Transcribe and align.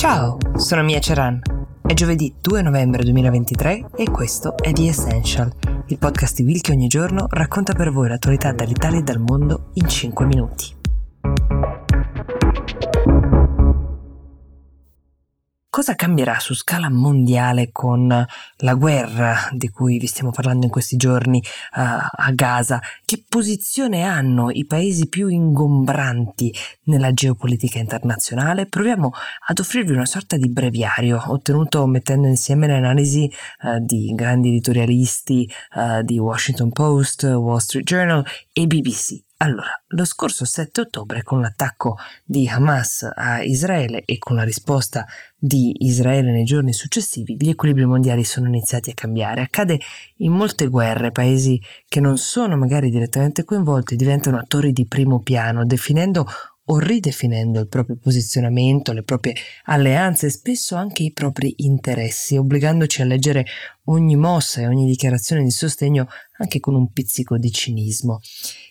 Ciao, 0.00 0.38
sono 0.56 0.82
Mia 0.82 0.98
Ceran. 0.98 1.42
È 1.82 1.92
giovedì 1.92 2.32
2 2.40 2.62
novembre 2.62 3.02
2023 3.02 3.90
e 3.96 4.10
questo 4.10 4.56
è 4.56 4.72
The 4.72 4.88
Essential, 4.88 5.52
il 5.88 5.98
podcast 5.98 6.36
di 6.36 6.44
Will 6.44 6.60
che 6.62 6.72
ogni 6.72 6.88
giorno 6.88 7.26
racconta 7.28 7.74
per 7.74 7.90
voi 7.90 8.08
l'attualità 8.08 8.50
dall'Italia 8.50 9.00
e 9.00 9.02
dal 9.02 9.18
mondo 9.18 9.72
in 9.74 9.86
5 9.86 10.24
minuti. 10.24 10.79
Cosa 15.70 15.94
cambierà 15.94 16.40
su 16.40 16.52
scala 16.52 16.90
mondiale 16.90 17.68
con 17.70 18.08
la 18.08 18.74
guerra 18.74 19.48
di 19.52 19.68
cui 19.68 19.98
vi 19.98 20.08
stiamo 20.08 20.32
parlando 20.32 20.64
in 20.64 20.70
questi 20.72 20.96
giorni 20.96 21.38
uh, 21.38 21.80
a 22.10 22.32
Gaza? 22.34 22.80
Che 23.04 23.24
posizione 23.28 24.02
hanno 24.02 24.50
i 24.50 24.66
paesi 24.66 25.08
più 25.08 25.28
ingombranti 25.28 26.52
nella 26.86 27.12
geopolitica 27.12 27.78
internazionale? 27.78 28.66
Proviamo 28.66 29.12
ad 29.46 29.60
offrirvi 29.60 29.92
una 29.92 30.06
sorta 30.06 30.36
di 30.36 30.50
breviario 30.50 31.22
ottenuto 31.28 31.86
mettendo 31.86 32.26
insieme 32.26 32.66
le 32.66 32.74
analisi 32.74 33.32
uh, 33.62 33.78
di 33.78 34.12
grandi 34.12 34.48
editorialisti 34.48 35.48
uh, 35.76 36.02
di 36.02 36.18
Washington 36.18 36.72
Post, 36.72 37.22
Wall 37.22 37.58
Street 37.58 37.86
Journal 37.86 38.26
e 38.52 38.66
BBC. 38.66 39.29
Allora, 39.42 39.70
lo 39.88 40.04
scorso 40.04 40.44
7 40.44 40.82
ottobre, 40.82 41.22
con 41.22 41.40
l'attacco 41.40 41.96
di 42.26 42.46
Hamas 42.46 43.10
a 43.14 43.42
Israele 43.42 44.04
e 44.04 44.18
con 44.18 44.36
la 44.36 44.42
risposta 44.42 45.06
di 45.34 45.74
Israele 45.86 46.30
nei 46.30 46.44
giorni 46.44 46.74
successivi, 46.74 47.36
gli 47.38 47.48
equilibri 47.48 47.86
mondiali 47.86 48.22
sono 48.22 48.48
iniziati 48.48 48.90
a 48.90 48.94
cambiare. 48.94 49.40
Accade 49.40 49.80
in 50.16 50.32
molte 50.32 50.66
guerre, 50.66 51.10
paesi 51.10 51.58
che 51.88 52.00
non 52.00 52.18
sono 52.18 52.58
magari 52.58 52.90
direttamente 52.90 53.44
coinvolti 53.44 53.96
diventano 53.96 54.36
attori 54.36 54.72
di 54.72 54.86
primo 54.86 55.22
piano, 55.22 55.64
definendo 55.64 56.26
o 56.66 56.78
ridefinendo 56.78 57.60
il 57.60 57.66
proprio 57.66 57.96
posizionamento, 57.96 58.92
le 58.92 59.02
proprie 59.02 59.34
alleanze 59.64 60.26
e 60.26 60.30
spesso 60.30 60.76
anche 60.76 61.02
i 61.02 61.12
propri 61.12 61.54
interessi, 61.58 62.36
obbligandoci 62.36 63.02
a 63.02 63.06
leggere 63.06 63.44
ogni 63.90 64.16
mossa 64.16 64.60
e 64.60 64.66
ogni 64.66 64.86
dichiarazione 64.86 65.42
di 65.42 65.50
sostegno 65.50 66.08
anche 66.38 66.58
con 66.58 66.74
un 66.74 66.90
pizzico 66.90 67.36
di 67.36 67.50
cinismo. 67.52 68.20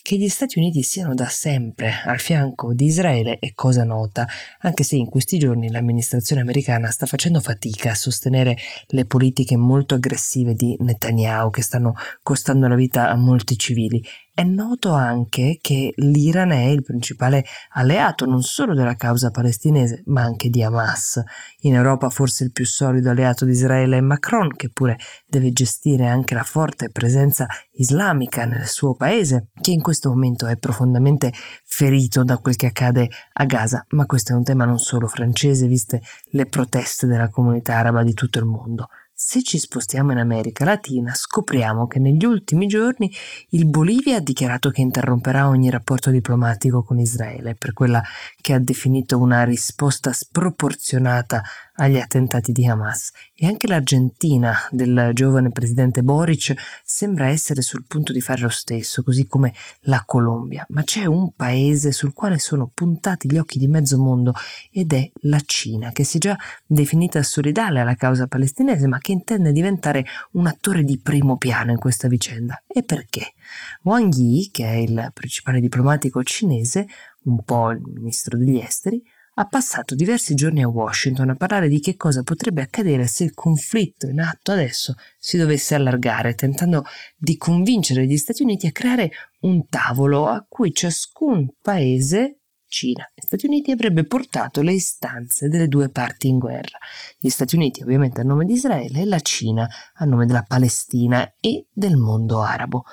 Che 0.00 0.16
gli 0.16 0.28
Stati 0.28 0.58
Uniti 0.58 0.82
siano 0.82 1.14
da 1.14 1.26
sempre 1.26 1.92
al 2.04 2.20
fianco 2.20 2.72
di 2.72 2.84
Israele 2.84 3.38
è 3.40 3.52
cosa 3.54 3.82
nota, 3.82 4.26
anche 4.60 4.84
se 4.84 4.94
in 4.94 5.06
questi 5.06 5.38
giorni 5.38 5.70
l'amministrazione 5.70 6.42
americana 6.42 6.90
sta 6.90 7.06
facendo 7.06 7.40
fatica 7.40 7.90
a 7.90 7.96
sostenere 7.96 8.56
le 8.88 9.04
politiche 9.04 9.56
molto 9.56 9.96
aggressive 9.96 10.54
di 10.54 10.76
Netanyahu 10.78 11.50
che 11.50 11.62
stanno 11.62 11.94
costando 12.22 12.68
la 12.68 12.76
vita 12.76 13.10
a 13.10 13.16
molti 13.16 13.58
civili 13.58 14.00
è 14.36 14.44
noto 14.44 14.92
anche 14.92 15.56
che 15.62 15.94
l'Iran 15.96 16.50
è 16.50 16.64
il 16.64 16.82
principale 16.82 17.42
alleato 17.70 18.26
non 18.26 18.42
solo 18.42 18.74
della 18.74 18.94
causa 18.94 19.30
palestinese, 19.30 20.02
ma 20.08 20.20
anche 20.20 20.50
di 20.50 20.62
Hamas. 20.62 21.22
In 21.60 21.72
Europa 21.72 22.10
forse 22.10 22.44
il 22.44 22.52
più 22.52 22.66
solido 22.66 23.08
alleato 23.08 23.46
di 23.46 23.52
Israele 23.52 23.96
è 23.96 24.02
Macron, 24.02 24.54
che 24.54 24.68
pure 24.68 24.98
deve 25.26 25.52
gestire 25.52 26.06
anche 26.06 26.34
la 26.34 26.42
forte 26.42 26.90
presenza 26.90 27.46
islamica 27.72 28.44
nel 28.44 28.66
suo 28.66 28.94
paese, 28.94 29.48
che 29.60 29.70
in 29.70 29.82
questo 29.82 30.08
momento 30.10 30.46
è 30.46 30.56
profondamente 30.56 31.32
ferito 31.64 32.24
da 32.24 32.38
quel 32.38 32.56
che 32.56 32.66
accade 32.66 33.08
a 33.32 33.44
Gaza. 33.44 33.84
Ma 33.90 34.06
questo 34.06 34.32
è 34.32 34.36
un 34.36 34.44
tema 34.44 34.64
non 34.64 34.78
solo 34.78 35.06
francese, 35.06 35.66
viste 35.66 36.02
le 36.30 36.46
proteste 36.46 37.06
della 37.06 37.28
comunità 37.28 37.76
araba 37.76 38.02
di 38.02 38.14
tutto 38.14 38.38
il 38.38 38.44
mondo. 38.44 38.88
Se 39.18 39.42
ci 39.42 39.56
spostiamo 39.56 40.12
in 40.12 40.18
America 40.18 40.66
Latina, 40.66 41.14
scopriamo 41.14 41.86
che 41.86 41.98
negli 41.98 42.26
ultimi 42.26 42.66
giorni 42.66 43.10
il 43.50 43.64
Bolivia 43.64 44.16
ha 44.16 44.20
dichiarato 44.20 44.68
che 44.68 44.82
interromperà 44.82 45.48
ogni 45.48 45.70
rapporto 45.70 46.10
diplomatico 46.10 46.82
con 46.82 46.98
Israele 46.98 47.54
per 47.54 47.72
quella 47.72 48.02
che 48.42 48.52
ha 48.52 48.58
definito 48.58 49.18
una 49.18 49.42
risposta 49.44 50.12
sproporzionata 50.12 51.42
agli 51.76 51.98
attentati 51.98 52.52
di 52.52 52.66
Hamas 52.66 53.12
e 53.34 53.46
anche 53.46 53.66
l'Argentina 53.66 54.54
del 54.70 55.10
giovane 55.12 55.50
presidente 55.50 56.02
Boric 56.02 56.54
sembra 56.84 57.28
essere 57.28 57.62
sul 57.62 57.84
punto 57.86 58.12
di 58.12 58.20
fare 58.20 58.42
lo 58.42 58.48
stesso, 58.48 59.02
così 59.02 59.26
come 59.26 59.52
la 59.82 60.02
Colombia. 60.06 60.64
Ma 60.70 60.82
c'è 60.82 61.04
un 61.04 61.32
paese 61.34 61.92
sul 61.92 62.12
quale 62.12 62.38
sono 62.38 62.70
puntati 62.72 63.30
gli 63.30 63.38
occhi 63.38 63.58
di 63.58 63.68
mezzo 63.68 63.98
mondo 63.98 64.32
ed 64.70 64.92
è 64.92 65.10
la 65.22 65.40
Cina, 65.44 65.92
che 65.92 66.04
si 66.04 66.16
è 66.16 66.20
già 66.20 66.38
definita 66.66 67.22
solidale 67.22 67.80
alla 67.80 67.94
causa 67.94 68.26
palestinese, 68.26 68.86
ma 68.86 68.98
che 68.98 69.12
intende 69.12 69.52
diventare 69.52 70.04
un 70.32 70.46
attore 70.46 70.82
di 70.84 70.98
primo 70.98 71.36
piano 71.36 71.70
in 71.70 71.78
questa 71.78 72.08
vicenda. 72.08 72.62
E 72.66 72.82
perché? 72.82 73.34
Wang 73.82 74.12
Yi, 74.12 74.50
che 74.50 74.64
è 74.64 74.76
il 74.76 75.10
principale 75.12 75.60
diplomatico 75.60 76.22
cinese, 76.22 76.86
un 77.24 77.42
po' 77.42 77.70
il 77.70 77.82
ministro 77.82 78.36
degli 78.38 78.58
esteri, 78.58 79.02
ha 79.38 79.44
passato 79.46 79.94
diversi 79.94 80.34
giorni 80.34 80.62
a 80.62 80.68
Washington 80.68 81.30
a 81.30 81.34
parlare 81.36 81.68
di 81.68 81.78
che 81.80 81.96
cosa 81.96 82.22
potrebbe 82.22 82.62
accadere 82.62 83.06
se 83.06 83.24
il 83.24 83.34
conflitto 83.34 84.06
in 84.06 84.20
atto 84.20 84.52
adesso 84.52 84.94
si 85.18 85.36
dovesse 85.36 85.74
allargare, 85.74 86.34
tentando 86.34 86.84
di 87.16 87.36
convincere 87.36 88.06
gli 88.06 88.16
Stati 88.16 88.42
Uniti 88.42 88.66
a 88.66 88.72
creare 88.72 89.10
un 89.40 89.68
tavolo 89.68 90.26
a 90.26 90.44
cui 90.48 90.72
ciascun 90.72 91.50
paese 91.60 92.40
Cina 92.68 93.10
e 93.14 93.22
Stati 93.22 93.46
Uniti 93.46 93.70
avrebbe 93.70 94.04
portato 94.04 94.62
le 94.62 94.72
istanze 94.72 95.48
delle 95.48 95.68
due 95.68 95.88
parti 95.90 96.28
in 96.28 96.38
guerra. 96.38 96.78
Gli 97.18 97.28
Stati 97.28 97.56
Uniti 97.56 97.82
ovviamente 97.82 98.22
a 98.22 98.24
nome 98.24 98.44
di 98.44 98.54
Israele 98.54 99.00
e 99.00 99.04
la 99.04 99.20
Cina 99.20 99.68
a 99.94 100.04
nome 100.04 100.26
della 100.26 100.44
Palestina 100.46 101.34
e 101.40 101.66
del 101.72 101.96
mondo 101.96 102.40
arabo. 102.40 102.84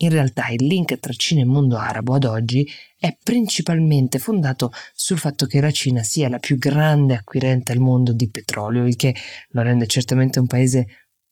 In 0.00 0.10
realtà 0.10 0.48
il 0.48 0.64
link 0.64 0.98
tra 1.00 1.12
Cina 1.12 1.40
e 1.40 1.44
mondo 1.44 1.76
arabo 1.76 2.14
ad 2.14 2.24
oggi 2.24 2.68
è 2.96 3.16
principalmente 3.20 4.18
fondato 4.18 4.70
sul 4.94 5.18
fatto 5.18 5.46
che 5.46 5.60
la 5.60 5.72
Cina 5.72 6.04
sia 6.04 6.28
la 6.28 6.38
più 6.38 6.56
grande 6.56 7.14
acquirente 7.14 7.72
al 7.72 7.78
mondo 7.78 8.12
di 8.12 8.30
petrolio, 8.30 8.86
il 8.86 8.94
che 8.94 9.14
lo 9.50 9.62
rende 9.62 9.88
certamente 9.88 10.38
un 10.38 10.46
paese 10.46 10.86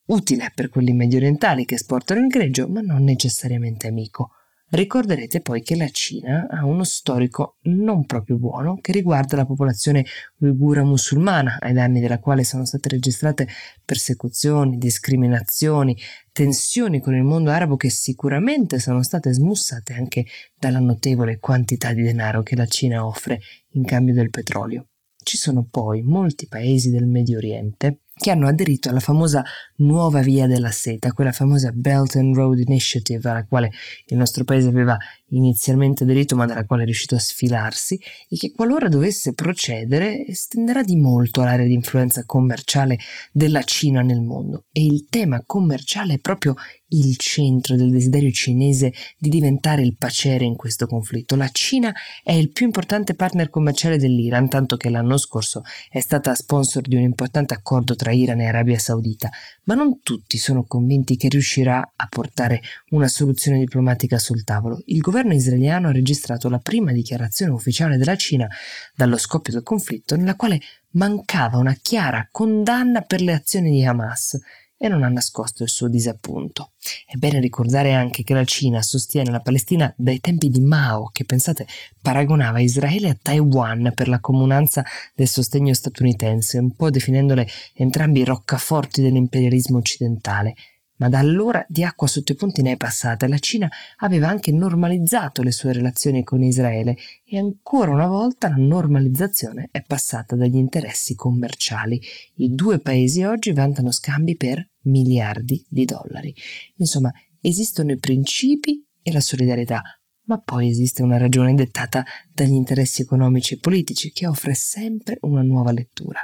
utile 0.07 0.51
per 0.53 0.67
quelli 0.69 0.91
medio 0.91 1.17
orientali 1.17 1.63
che 1.63 1.75
esportano 1.75 2.19
il 2.19 2.27
greggio, 2.27 2.67
ma 2.67 2.81
non 2.81 3.03
necessariamente 3.03 3.87
amico. 3.87 4.31
Ricorderete 4.69 5.39
poi 5.39 5.61
che 5.61 5.77
la 5.77 5.87
Cina 5.87 6.45
ha 6.49 6.65
uno 6.65 6.83
storico 6.83 7.55
non 7.63 8.05
proprio 8.05 8.37
buono 8.37 8.77
che 8.81 8.91
riguarda 8.91 9.37
la 9.37 9.45
popolazione 9.45 10.05
uigura 10.39 10.83
musulmana, 10.83 11.55
ai 11.61 11.71
danni 11.71 12.01
della 12.01 12.19
quale 12.19 12.43
sono 12.43 12.65
state 12.65 12.89
registrate 12.89 13.47
persecuzioni, 13.85 14.77
discriminazioni, 14.77 15.97
tensioni 16.33 16.99
con 16.99 17.15
il 17.15 17.23
mondo 17.23 17.49
arabo 17.49 17.77
che 17.77 17.89
sicuramente 17.89 18.79
sono 18.79 19.03
state 19.03 19.31
smussate 19.31 19.93
anche 19.93 20.25
dalla 20.59 20.79
notevole 20.79 21.39
quantità 21.39 21.93
di 21.93 22.01
denaro 22.01 22.43
che 22.43 22.57
la 22.57 22.65
Cina 22.65 23.05
offre 23.05 23.39
in 23.69 23.85
cambio 23.85 24.13
del 24.13 24.31
petrolio. 24.31 24.89
Ci 25.15 25.37
sono 25.37 25.65
poi 25.69 26.01
molti 26.01 26.45
paesi 26.47 26.89
del 26.89 27.07
Medio 27.07 27.37
Oriente 27.37 28.01
che 28.17 28.31
hanno 28.31 28.47
aderito 28.47 28.89
alla 28.89 28.99
famosa 28.99 29.43
nuova 29.77 30.21
via 30.21 30.47
della 30.47 30.71
seta, 30.71 31.11
quella 31.11 31.31
famosa 31.31 31.71
Belt 31.71 32.15
and 32.15 32.35
Road 32.35 32.59
Initiative 32.59 33.29
alla 33.29 33.45
quale 33.45 33.71
il 34.07 34.17
nostro 34.17 34.43
paese 34.43 34.67
aveva 34.67 34.97
inizialmente 35.29 36.03
aderito 36.03 36.35
ma 36.35 36.45
dalla 36.45 36.65
quale 36.65 36.83
è 36.83 36.85
riuscito 36.85 37.15
a 37.15 37.19
sfilarsi 37.19 37.99
e 38.29 38.37
che 38.37 38.51
qualora 38.51 38.87
dovesse 38.87 39.33
procedere 39.33 40.25
estenderà 40.25 40.83
di 40.83 40.95
molto 40.95 41.41
l'area 41.41 41.65
di 41.65 41.73
influenza 41.73 42.23
commerciale 42.25 42.97
della 43.31 43.63
Cina 43.63 44.01
nel 44.01 44.21
mondo 44.21 44.65
e 44.71 44.85
il 44.85 45.07
tema 45.09 45.43
commerciale 45.45 46.15
è 46.15 46.19
proprio 46.19 46.55
il 46.89 47.17
centro 47.17 47.75
del 47.75 47.91
desiderio 47.91 48.31
cinese 48.31 48.93
di 49.17 49.29
diventare 49.29 49.81
il 49.81 49.97
pacere 49.97 50.45
in 50.45 50.55
questo 50.55 50.87
conflitto. 50.87 51.35
La 51.35 51.49
Cina 51.51 51.93
è 52.23 52.31
il 52.31 52.51
più 52.51 52.65
importante 52.65 53.15
partner 53.15 53.49
commerciale 53.49 53.97
dell'Iran, 53.97 54.47
tanto 54.47 54.77
che 54.77 54.89
l'anno 54.89 55.17
scorso 55.17 55.63
è 55.89 55.99
stata 55.99 56.35
sponsor 56.35 56.87
di 56.87 56.95
un 56.95 57.01
importante 57.01 57.53
accordo 57.53 57.95
tra 57.95 58.11
Iran 58.11 58.39
e 58.39 58.47
Arabia 58.47 58.79
Saudita, 58.79 59.29
ma 59.63 59.73
non 59.73 60.01
tutti 60.01 60.37
sono 60.37 60.63
convinti 60.63 61.17
che 61.17 61.27
riuscirà 61.27 61.93
a 61.95 62.07
portare 62.07 62.61
una 62.91 63.07
soluzione 63.07 63.59
diplomatica 63.59 64.17
sul 64.17 64.43
tavolo. 64.43 64.81
Il 64.85 64.99
governo 64.99 65.16
israeliano 65.25 65.87
ha 65.87 65.91
registrato 65.91 66.49
la 66.49 66.59
prima 66.59 66.91
dichiarazione 66.91 67.51
ufficiale 67.51 67.97
della 67.97 68.15
Cina 68.15 68.47
dallo 68.95 69.17
scoppio 69.17 69.53
del 69.53 69.63
conflitto, 69.63 70.15
nella 70.15 70.35
quale 70.35 70.59
mancava 70.91 71.57
una 71.57 71.75
chiara 71.81 72.27
condanna 72.31 73.01
per 73.01 73.21
le 73.21 73.33
azioni 73.33 73.71
di 73.71 73.85
Hamas 73.85 74.39
e 74.77 74.87
non 74.87 75.03
ha 75.03 75.09
nascosto 75.09 75.63
il 75.63 75.69
suo 75.69 75.89
disappunto. 75.89 76.73
È 77.05 77.15
bene 77.15 77.39
ricordare 77.39 77.93
anche 77.93 78.23
che 78.23 78.33
la 78.33 78.43
Cina 78.43 78.81
sostiene 78.81 79.31
la 79.31 79.39
Palestina 79.39 79.91
dai 79.97 80.19
tempi 80.19 80.49
di 80.49 80.61
Mao, 80.61 81.09
che 81.11 81.25
pensate 81.25 81.65
paragonava 81.99 82.59
Israele 82.59 83.09
a 83.09 83.17
Taiwan 83.19 83.91
per 83.95 84.07
la 84.07 84.19
comunanza 84.19 84.83
del 85.15 85.27
sostegno 85.27 85.73
statunitense, 85.73 86.59
un 86.59 86.75
po' 86.75 86.91
definendole 86.91 87.47
entrambi 87.73 88.23
roccaforti 88.23 89.01
dell'imperialismo 89.01 89.77
occidentale 89.77 90.53
ma 90.97 91.09
da 91.09 91.19
allora 91.19 91.65
di 91.67 91.83
acqua 91.83 92.07
sotto 92.07 92.31
i 92.31 92.35
ponti 92.35 92.61
ne 92.61 92.73
è 92.73 92.77
passata 92.77 93.27
la 93.27 93.39
Cina 93.39 93.69
aveva 93.97 94.27
anche 94.27 94.51
normalizzato 94.51 95.41
le 95.41 95.51
sue 95.51 95.73
relazioni 95.73 96.23
con 96.23 96.43
Israele 96.43 96.97
e 97.25 97.37
ancora 97.37 97.91
una 97.91 98.07
volta 98.07 98.49
la 98.49 98.55
normalizzazione 98.55 99.69
è 99.71 99.81
passata 99.81 100.35
dagli 100.35 100.57
interessi 100.57 101.15
commerciali. 101.15 102.01
I 102.35 102.53
due 102.53 102.79
paesi 102.79 103.23
oggi 103.23 103.51
vantano 103.51 103.91
scambi 103.91 104.35
per 104.35 104.69
miliardi 104.83 105.65
di 105.69 105.85
dollari. 105.85 106.33
Insomma, 106.75 107.11
esistono 107.41 107.91
i 107.91 107.97
principi 107.97 108.83
e 109.01 109.11
la 109.11 109.21
solidarietà, 109.21 109.81
ma 110.23 110.39
poi 110.39 110.69
esiste 110.69 111.03
una 111.03 111.17
ragione 111.17 111.53
dettata 111.53 112.03
dagli 112.31 112.53
interessi 112.53 113.01
economici 113.01 113.53
e 113.53 113.59
politici 113.59 114.11
che 114.11 114.27
offre 114.27 114.53
sempre 114.53 115.17
una 115.21 115.41
nuova 115.41 115.71
lettura. 115.71 116.19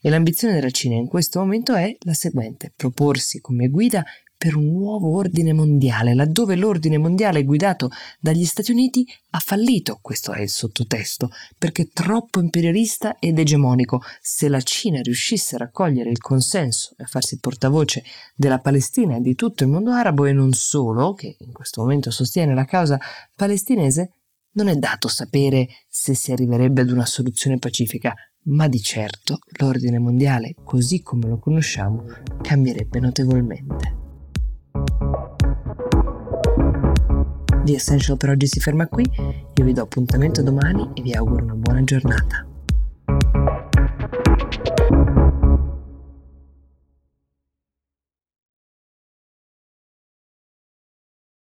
E 0.00 0.10
l'ambizione 0.10 0.54
della 0.54 0.70
Cina 0.70 0.94
in 0.94 1.06
questo 1.06 1.40
momento 1.40 1.74
è 1.74 1.96
la 2.00 2.14
seguente, 2.14 2.72
proporsi 2.74 3.40
come 3.40 3.68
guida 3.68 4.04
per 4.38 4.54
un 4.54 4.70
nuovo 4.70 5.16
ordine 5.16 5.52
mondiale, 5.52 6.14
laddove 6.14 6.54
l'ordine 6.54 6.96
mondiale 6.96 7.42
guidato 7.42 7.90
dagli 8.20 8.44
Stati 8.44 8.70
Uniti 8.70 9.04
ha 9.30 9.40
fallito, 9.40 9.98
questo 10.00 10.32
è 10.32 10.40
il 10.40 10.48
sottotesto, 10.48 11.30
perché 11.58 11.82
è 11.82 11.88
troppo 11.92 12.38
imperialista 12.38 13.16
ed 13.18 13.40
egemonico. 13.40 14.00
Se 14.20 14.48
la 14.48 14.60
Cina 14.60 15.00
riuscisse 15.00 15.56
a 15.56 15.58
raccogliere 15.58 16.10
il 16.10 16.20
consenso 16.20 16.94
e 16.96 17.02
a 17.02 17.06
farsi 17.06 17.40
portavoce 17.40 18.04
della 18.36 18.60
Palestina 18.60 19.16
e 19.16 19.20
di 19.20 19.34
tutto 19.34 19.64
il 19.64 19.70
mondo 19.70 19.90
arabo 19.90 20.24
e 20.26 20.32
non 20.32 20.52
solo, 20.52 21.14
che 21.14 21.36
in 21.40 21.52
questo 21.52 21.80
momento 21.80 22.12
sostiene 22.12 22.54
la 22.54 22.64
causa 22.64 22.96
palestinese, 23.34 24.12
non 24.52 24.68
è 24.68 24.76
dato 24.76 25.08
sapere 25.08 25.66
se 25.88 26.14
si 26.14 26.30
arriverebbe 26.30 26.82
ad 26.82 26.90
una 26.90 27.06
soluzione 27.06 27.58
pacifica, 27.58 28.14
ma 28.44 28.68
di 28.68 28.80
certo 28.80 29.38
l'ordine 29.58 29.98
mondiale, 29.98 30.54
così 30.64 31.02
come 31.02 31.28
lo 31.28 31.38
conosciamo, 31.38 32.04
cambierebbe 32.40 33.00
notevolmente. 33.00 33.96
The 37.64 37.74
Essential 37.74 38.16
per 38.16 38.30
oggi 38.30 38.46
si 38.46 38.60
ferma 38.60 38.86
qui, 38.86 39.04
io 39.54 39.64
vi 39.64 39.72
do 39.72 39.82
appuntamento 39.82 40.42
domani 40.42 40.88
e 40.94 41.02
vi 41.02 41.12
auguro 41.12 41.44
una 41.44 41.54
buona 41.54 41.84
giornata. 41.84 42.46